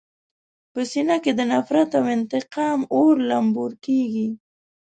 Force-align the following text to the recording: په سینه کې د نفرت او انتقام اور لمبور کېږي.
په 0.71 0.81
سینه 0.91 1.15
کې 1.23 1.31
د 1.35 1.41
نفرت 1.51 1.89
او 1.99 2.05
انتقام 2.17 2.79
اور 2.95 3.15
لمبور 3.29 3.71
کېږي. 3.85 4.27